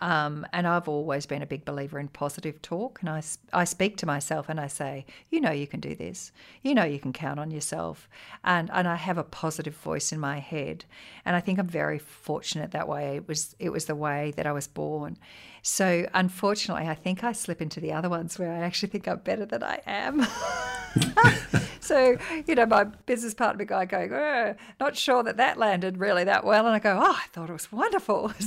Um, 0.00 0.44
and 0.52 0.66
I've 0.66 0.88
always 0.88 1.24
been 1.24 1.40
a 1.40 1.46
big 1.46 1.64
believer 1.64 2.00
in 2.00 2.08
positive 2.08 2.60
talk. 2.62 2.98
And 3.00 3.08
I, 3.08 3.22
I 3.52 3.62
speak 3.62 3.96
to 3.98 4.06
myself 4.06 4.48
and 4.48 4.58
I 4.58 4.66
say, 4.66 5.06
you 5.30 5.40
know, 5.40 5.52
you 5.52 5.68
can 5.68 5.78
do 5.78 5.94
this. 5.94 6.32
You 6.62 6.74
know, 6.74 6.82
you 6.82 6.98
can 6.98 7.12
count 7.12 7.38
on 7.38 7.52
yourself. 7.52 8.08
And, 8.42 8.68
and 8.72 8.88
I 8.88 8.96
have 8.96 9.16
a 9.16 9.22
positive 9.22 9.76
voice 9.76 10.10
in 10.10 10.18
my 10.18 10.40
head. 10.40 10.84
And 11.24 11.36
I 11.36 11.40
think 11.40 11.60
I'm 11.60 11.68
very 11.68 12.00
fortunate 12.00 12.72
that 12.72 12.88
way. 12.88 13.14
It 13.14 13.28
was, 13.28 13.54
it 13.60 13.70
was 13.70 13.84
the 13.84 13.94
way 13.94 14.32
that 14.36 14.48
I 14.48 14.52
was 14.52 14.66
born. 14.66 15.16
So 15.62 16.08
unfortunately, 16.12 16.88
I 16.88 16.94
think 16.96 17.22
I 17.22 17.30
slip 17.30 17.62
into 17.62 17.78
the 17.78 17.92
other 17.92 18.08
ones 18.08 18.36
where 18.36 18.50
I 18.50 18.58
actually 18.58 18.88
think 18.88 19.06
I'm 19.06 19.18
better 19.18 19.46
than 19.46 19.62
I 19.62 19.80
am. 19.86 20.26
so, 21.80 22.16
you 22.46 22.54
know, 22.54 22.66
my 22.66 22.84
business 22.84 23.34
partner 23.34 23.64
guy 23.64 23.84
going, 23.84 24.12
oh, 24.12 24.54
not 24.80 24.96
sure 24.96 25.22
that 25.22 25.36
that 25.36 25.58
landed 25.58 25.98
really 25.98 26.24
that 26.24 26.44
well. 26.44 26.66
And 26.66 26.74
I 26.74 26.78
go, 26.78 26.98
oh, 27.00 27.16
I 27.16 27.26
thought 27.32 27.50
it 27.50 27.52
was 27.52 27.70
wonderful. 27.72 28.32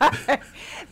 So 0.00 0.40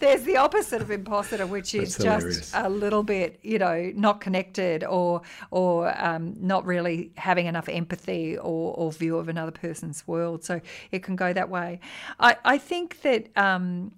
there's 0.00 0.23
the 0.25 0.37
opposite 0.37 0.83
of 0.83 0.90
imposter, 0.90 1.47
which 1.47 1.75
is 1.75 1.97
just 1.97 2.52
a 2.55 2.69
little 2.69 3.02
bit, 3.02 3.38
you 3.43 3.59
know, 3.59 3.90
not 3.95 4.21
connected 4.21 4.85
or 4.85 5.23
or 5.50 5.99
um, 5.99 6.35
not 6.38 6.67
really 6.67 7.12
having 7.17 7.47
enough 7.47 7.71
empathy 7.71 8.37
or, 8.37 8.75
or 8.75 8.93
view 8.93 9.17
of 9.17 9.31
another 9.31 9.50
person's 9.50 10.07
world. 10.07 10.45
So 10.45 10.61
it 10.93 11.02
can 11.02 11.17
go 11.17 11.33
that 11.33 11.49
way. 11.49 11.81
I, 12.21 12.37
I 12.45 12.59
think 12.59 13.00
that. 13.02 13.28
Um, 13.37 13.93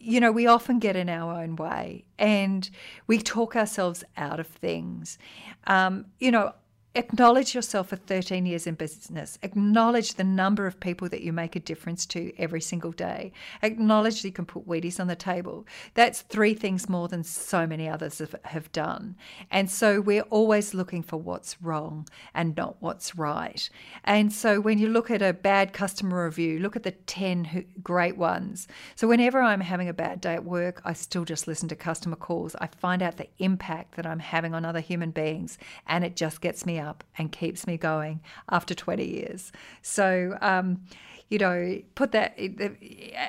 you 0.00 0.20
know, 0.20 0.32
we 0.32 0.46
often 0.46 0.78
get 0.78 0.96
in 0.96 1.08
our 1.08 1.42
own 1.42 1.56
way 1.56 2.04
and 2.18 2.68
we 3.06 3.18
talk 3.18 3.56
ourselves 3.56 4.04
out 4.16 4.40
of 4.40 4.46
things. 4.46 5.18
Um, 5.66 6.06
you 6.18 6.30
know, 6.30 6.52
Acknowledge 6.98 7.54
yourself 7.54 7.90
for 7.90 7.94
13 7.96 8.44
years 8.44 8.66
in 8.66 8.74
business. 8.74 9.38
Acknowledge 9.44 10.14
the 10.14 10.24
number 10.24 10.66
of 10.66 10.80
people 10.80 11.08
that 11.10 11.20
you 11.20 11.32
make 11.32 11.54
a 11.54 11.60
difference 11.60 12.04
to 12.06 12.32
every 12.36 12.60
single 12.60 12.90
day. 12.90 13.30
Acknowledge 13.62 14.24
you 14.24 14.32
can 14.32 14.44
put 14.44 14.66
Wheaties 14.66 14.98
on 14.98 15.06
the 15.06 15.14
table. 15.14 15.64
That's 15.94 16.22
three 16.22 16.54
things 16.54 16.88
more 16.88 17.06
than 17.06 17.22
so 17.22 17.68
many 17.68 17.88
others 17.88 18.18
have, 18.18 18.34
have 18.46 18.72
done. 18.72 19.14
And 19.48 19.70
so 19.70 20.00
we're 20.00 20.22
always 20.22 20.74
looking 20.74 21.04
for 21.04 21.18
what's 21.18 21.62
wrong 21.62 22.08
and 22.34 22.56
not 22.56 22.78
what's 22.80 23.14
right. 23.14 23.70
And 24.02 24.32
so 24.32 24.60
when 24.60 24.80
you 24.80 24.88
look 24.88 25.08
at 25.08 25.22
a 25.22 25.32
bad 25.32 25.72
customer 25.72 26.24
review, 26.24 26.58
look 26.58 26.74
at 26.74 26.82
the 26.82 26.90
10 26.90 27.64
great 27.80 28.16
ones. 28.16 28.66
So 28.96 29.06
whenever 29.06 29.40
I'm 29.40 29.60
having 29.60 29.88
a 29.88 29.94
bad 29.94 30.20
day 30.20 30.34
at 30.34 30.44
work, 30.44 30.82
I 30.84 30.94
still 30.94 31.24
just 31.24 31.46
listen 31.46 31.68
to 31.68 31.76
customer 31.76 32.16
calls. 32.16 32.56
I 32.56 32.66
find 32.66 33.02
out 33.02 33.18
the 33.18 33.28
impact 33.38 33.94
that 33.94 34.04
I'm 34.04 34.18
having 34.18 34.52
on 34.52 34.64
other 34.64 34.80
human 34.80 35.12
beings, 35.12 35.58
and 35.86 36.04
it 36.04 36.16
just 36.16 36.40
gets 36.40 36.66
me 36.66 36.80
up 36.80 36.87
and 37.16 37.32
keeps 37.32 37.66
me 37.66 37.76
going 37.76 38.20
after 38.50 38.74
20 38.74 39.04
years. 39.04 39.52
So, 39.82 40.36
um, 40.40 40.82
you 41.28 41.38
know, 41.38 41.82
put 41.94 42.12
that, 42.12 42.38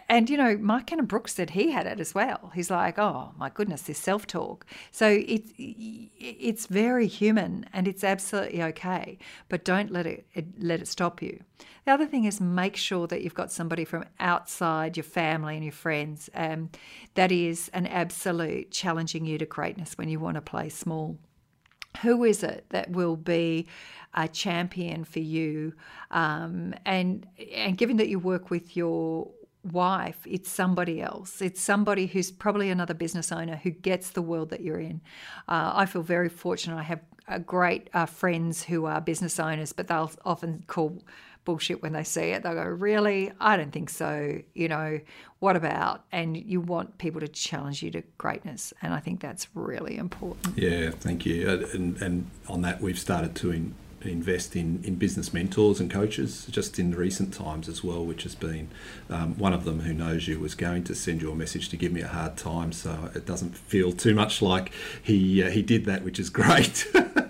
and 0.07 0.29
you 0.29 0.37
know, 0.37 0.57
Mark 0.57 0.87
Cannon-Brookes 0.87 1.35
said 1.35 1.49
he 1.49 1.71
had 1.71 1.85
it 1.85 1.99
as 1.99 2.15
well. 2.15 2.51
He's 2.55 2.71
like, 2.71 2.97
oh 2.97 3.33
my 3.37 3.49
goodness, 3.49 3.81
this 3.81 3.97
self 3.97 4.25
talk. 4.25 4.65
So 4.91 5.07
it's 5.09 5.51
it's 5.57 6.67
very 6.67 7.07
human 7.07 7.65
and 7.73 7.89
it's 7.89 8.05
absolutely 8.05 8.63
okay, 8.63 9.17
but 9.49 9.65
don't 9.65 9.91
let 9.91 10.07
it, 10.07 10.25
it 10.33 10.45
let 10.63 10.79
it 10.79 10.87
stop 10.87 11.21
you. 11.21 11.43
The 11.85 11.91
other 11.91 12.05
thing 12.05 12.23
is 12.23 12.39
make 12.39 12.77
sure 12.77 13.05
that 13.07 13.21
you've 13.21 13.33
got 13.33 13.51
somebody 13.51 13.83
from 13.83 14.05
outside 14.19 14.95
your 14.95 15.03
family 15.03 15.55
and 15.55 15.63
your 15.63 15.73
friends 15.73 16.29
um, 16.35 16.69
that 17.15 17.33
is 17.33 17.69
an 17.73 17.85
absolute 17.87 18.71
challenging 18.71 19.25
you 19.25 19.37
to 19.39 19.45
greatness 19.45 19.97
when 19.97 20.07
you 20.07 20.19
want 20.21 20.35
to 20.35 20.41
play 20.41 20.69
small 20.69 21.17
who 21.97 22.23
is 22.23 22.43
it 22.43 22.65
that 22.69 22.91
will 22.91 23.15
be 23.15 23.67
a 24.13 24.27
champion 24.27 25.03
for 25.03 25.19
you? 25.19 25.73
Um, 26.11 26.73
and 26.85 27.27
and 27.55 27.77
given 27.77 27.97
that 27.97 28.09
you 28.09 28.19
work 28.19 28.49
with 28.49 28.75
your 28.77 29.29
wife, 29.63 30.19
it's 30.25 30.49
somebody 30.49 31.01
else. 31.01 31.41
It's 31.41 31.61
somebody 31.61 32.07
who's 32.07 32.31
probably 32.31 32.69
another 32.69 32.93
business 32.93 33.31
owner 33.31 33.57
who 33.57 33.71
gets 33.71 34.11
the 34.11 34.21
world 34.21 34.49
that 34.49 34.61
you're 34.61 34.79
in. 34.79 35.01
Uh, 35.47 35.71
I 35.75 35.85
feel 35.85 36.01
very 36.01 36.29
fortunate. 36.29 36.77
I 36.77 36.83
have 36.83 37.01
uh, 37.27 37.39
great 37.39 37.89
uh, 37.93 38.05
friends 38.05 38.63
who 38.63 38.85
are 38.85 39.01
business 39.01 39.39
owners, 39.39 39.73
but 39.73 39.87
they'll 39.87 40.11
often 40.25 40.63
call 40.67 41.03
bullshit 41.45 41.81
when 41.81 41.93
they 41.93 42.03
see 42.03 42.31
it. 42.31 42.43
They'll 42.43 42.53
go, 42.53 42.63
Really? 42.63 43.31
I 43.39 43.57
don't 43.57 43.71
think 43.71 43.89
so. 43.89 44.39
You 44.53 44.67
know, 44.67 44.99
what 45.39 45.55
about? 45.55 46.03
And 46.11 46.37
you 46.37 46.61
want 46.61 46.97
people 46.97 47.21
to 47.21 47.27
challenge 47.27 47.81
you 47.81 47.91
to 47.91 48.03
greatness. 48.17 48.73
And 48.81 48.93
I 48.93 48.99
think 48.99 49.19
that's 49.19 49.47
really 49.53 49.97
important. 49.97 50.57
Yeah, 50.57 50.91
thank 50.91 51.25
you. 51.25 51.49
And, 51.73 52.01
and 52.01 52.29
on 52.47 52.61
that, 52.63 52.81
we've 52.81 52.99
started 52.99 53.35
to 53.37 53.51
in, 53.51 53.73
invest 54.01 54.55
in, 54.55 54.83
in 54.83 54.95
business 54.95 55.33
mentors 55.33 55.79
and 55.79 55.89
coaches 55.89 56.45
just 56.51 56.77
in 56.77 56.93
recent 56.93 57.33
times 57.33 57.67
as 57.69 57.83
well, 57.83 58.05
which 58.05 58.23
has 58.23 58.35
been 58.35 58.69
um, 59.09 59.37
one 59.37 59.53
of 59.53 59.63
them 59.63 59.81
who 59.81 59.93
knows 59.93 60.27
you 60.27 60.39
was 60.39 60.55
going 60.55 60.83
to 60.85 60.95
send 60.95 61.21
you 61.21 61.31
a 61.31 61.35
message 61.35 61.69
to 61.69 61.77
give 61.77 61.91
me 61.91 62.01
a 62.01 62.07
hard 62.07 62.37
time. 62.37 62.71
So 62.71 63.09
it 63.15 63.25
doesn't 63.25 63.57
feel 63.57 63.91
too 63.91 64.13
much 64.13 64.41
like 64.41 64.71
he, 65.01 65.43
uh, 65.43 65.49
he 65.49 65.61
did 65.61 65.85
that, 65.85 66.03
which 66.03 66.19
is 66.19 66.29
great. 66.29 66.85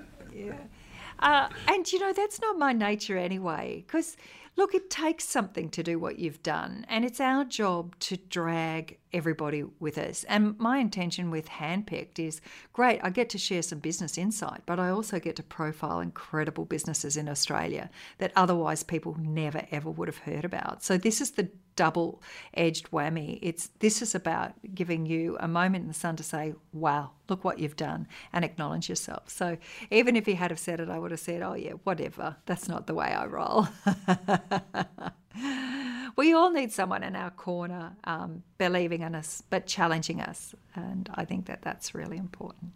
Uh, 1.20 1.50
and 1.68 1.92
you 1.92 2.00
know, 2.00 2.14
that's 2.14 2.42
not 2.42 2.58
my 2.58 2.74
nature 2.74 3.18
anyway, 3.18 3.84
because 3.86 4.16
look, 4.56 4.74
it 4.74 4.90
takes 4.90 5.26
something 5.28 5.70
to 5.70 5.84
do 5.84 6.00
what 6.00 6.20
you've 6.20 6.44
done, 6.44 6.86
and 6.90 7.06
it's 7.06 7.20
our 7.20 7.46
job 7.46 7.98
to 8.00 8.18
drag 8.18 9.00
everybody 9.14 9.64
with 9.80 9.98
us. 9.98 10.24
And 10.26 10.58
my 10.60 10.78
intention 10.78 11.32
with 11.32 11.50
Handpicked 11.50 12.20
is 12.20 12.42
great, 12.74 13.00
I 13.04 13.10
get 13.10 13.30
to 13.32 13.38
share 13.38 13.62
some 13.62 13.80
business 13.80 14.18
insight, 14.18 14.62
but 14.66 14.80
I 14.80 14.90
also 14.90 15.20
get 15.20 15.36
to 15.38 15.44
profile 15.44 16.00
incredible 16.00 16.66
businesses 16.66 17.18
in 17.18 17.28
Australia 17.28 17.90
that 18.20 18.32
otherwise 18.36 18.84
people 18.84 19.18
never 19.20 19.66
ever 19.72 19.90
would 19.90 20.08
have 20.08 20.20
heard 20.20 20.46
about. 20.46 20.84
So 20.84 20.98
this 20.98 21.22
is 21.22 21.32
the 21.32 21.50
double 21.76 22.22
edged 22.54 22.92
whammy. 22.92 23.40
It's 23.42 23.70
this 23.80 24.02
is 24.02 24.14
about 24.14 24.54
giving 24.76 25.06
you 25.06 25.38
a 25.40 25.48
moment 25.48 25.84
in 25.84 25.88
the 25.88 25.94
sun 25.94 26.18
to 26.18 26.24
say, 26.24 26.54
wow, 26.74 27.12
look 27.30 27.44
what 27.44 27.60
you've 27.60 27.78
done 27.78 28.06
and 28.34 28.44
acknowledge 28.44 28.90
yourself. 28.90 29.30
So 29.30 29.58
even 29.90 30.16
if 30.16 30.26
he 30.26 30.34
had 30.34 30.52
have 30.52 30.60
said 30.60 30.80
it, 30.80 30.90
I 30.90 31.00
would 31.00 31.12
have 31.12 31.20
said, 31.20 31.42
oh 31.42 31.54
yeah, 31.54 31.74
whatever. 31.84 32.36
That's 32.46 32.68
not 32.68 32.86
the 32.88 32.94
way 32.94 33.08
I 33.08 33.26
roll. 33.26 33.68
we 36.16 36.34
all 36.34 36.52
need 36.52 36.72
someone 36.72 37.04
in 37.04 37.16
our 37.16 37.32
corner 37.32 37.96
um, 38.04 38.44
believing 38.58 39.02
in 39.02 39.16
us, 39.16 39.44
but 39.50 39.68
challenging 39.68 40.22
us. 40.22 40.56
And 40.76 41.10
I 41.16 41.26
think 41.26 41.46
that 41.46 41.62
that's 41.62 41.96
really 41.96 42.18
important. 42.18 42.74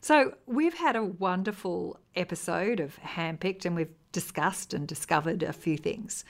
So, 0.00 0.34
we've 0.46 0.74
had 0.74 0.96
a 0.96 1.04
wonderful 1.04 2.00
episode 2.16 2.80
of 2.80 2.98
Handpicked 2.98 3.64
and 3.64 3.76
we've 3.76 3.94
discussed 4.10 4.74
and 4.74 4.86
discovered 4.86 5.42
a 5.42 5.52
few 5.52 5.76
things. 5.76 6.24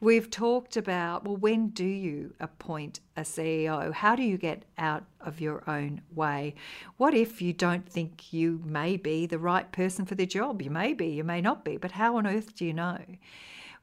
We've 0.00 0.30
talked 0.30 0.76
about 0.76 1.24
well, 1.24 1.36
when 1.36 1.68
do 1.68 1.84
you 1.84 2.34
appoint 2.40 3.00
a 3.16 3.22
CEO? 3.22 3.92
How 3.92 4.16
do 4.16 4.22
you 4.22 4.38
get 4.38 4.64
out 4.78 5.04
of 5.20 5.40
your 5.40 5.68
own 5.68 6.00
way? 6.14 6.54
What 6.96 7.14
if 7.14 7.42
you 7.42 7.52
don't 7.52 7.88
think 7.88 8.32
you 8.32 8.62
may 8.64 8.96
be 8.96 9.26
the 9.26 9.38
right 9.38 9.70
person 9.70 10.06
for 10.06 10.14
the 10.14 10.26
job? 10.26 10.62
You 10.62 10.70
may 10.70 10.94
be, 10.94 11.08
you 11.08 11.24
may 11.24 11.40
not 11.40 11.64
be, 11.64 11.76
but 11.76 11.92
how 11.92 12.16
on 12.16 12.26
earth 12.26 12.56
do 12.56 12.64
you 12.64 12.72
know? 12.72 12.98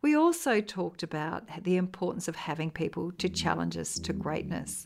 We 0.04 0.16
also 0.18 0.60
talked 0.60 1.02
about 1.02 1.48
the 1.64 1.78
importance 1.78 2.28
of 2.28 2.36
having 2.36 2.70
people 2.70 3.14
to 3.14 3.30
challenge 3.30 3.78
us 3.78 3.98
to 4.00 4.12
greatness. 4.12 4.86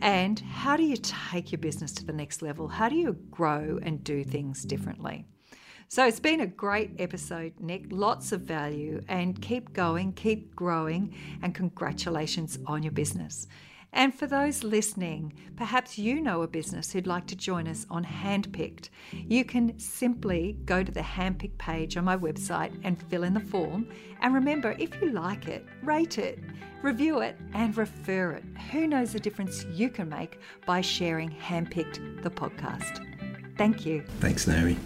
And 0.00 0.40
how 0.40 0.76
do 0.76 0.82
you 0.82 0.96
take 0.96 1.52
your 1.52 1.60
business 1.60 1.92
to 1.92 2.04
the 2.04 2.12
next 2.12 2.42
level? 2.42 2.66
How 2.66 2.88
do 2.88 2.96
you 2.96 3.12
grow 3.30 3.78
and 3.80 4.02
do 4.02 4.24
things 4.24 4.64
differently? 4.64 5.24
So 5.86 6.04
it's 6.04 6.18
been 6.18 6.40
a 6.40 6.48
great 6.48 6.90
episode, 6.98 7.52
Nick. 7.60 7.86
Lots 7.90 8.32
of 8.32 8.40
value, 8.40 9.00
and 9.06 9.40
keep 9.40 9.72
going, 9.72 10.14
keep 10.14 10.56
growing, 10.56 11.14
and 11.42 11.54
congratulations 11.54 12.58
on 12.66 12.82
your 12.82 12.92
business. 12.92 13.46
And 13.92 14.14
for 14.14 14.26
those 14.26 14.62
listening, 14.62 15.32
perhaps 15.56 15.98
you 15.98 16.20
know 16.20 16.42
a 16.42 16.46
business 16.48 16.92
who'd 16.92 17.06
like 17.06 17.26
to 17.26 17.36
join 17.36 17.66
us 17.66 17.86
on 17.90 18.04
Handpicked. 18.04 18.88
You 19.12 19.44
can 19.44 19.78
simply 19.78 20.56
go 20.64 20.82
to 20.82 20.92
the 20.92 21.00
Handpicked 21.00 21.58
page 21.58 21.96
on 21.96 22.04
my 22.04 22.16
website 22.16 22.72
and 22.84 23.02
fill 23.04 23.24
in 23.24 23.34
the 23.34 23.40
form. 23.40 23.88
And 24.20 24.32
remember, 24.32 24.76
if 24.78 25.00
you 25.02 25.10
like 25.10 25.48
it, 25.48 25.66
rate 25.82 26.18
it, 26.18 26.38
review 26.82 27.20
it, 27.20 27.36
and 27.52 27.76
refer 27.76 28.32
it. 28.32 28.44
Who 28.70 28.86
knows 28.86 29.12
the 29.12 29.20
difference 29.20 29.64
you 29.64 29.90
can 29.90 30.08
make 30.08 30.38
by 30.66 30.80
sharing 30.80 31.30
Handpicked, 31.30 32.22
the 32.22 32.30
podcast? 32.30 33.06
Thank 33.56 33.84
you. 33.84 34.02
Thanks, 34.20 34.46
Naomi. 34.46 34.76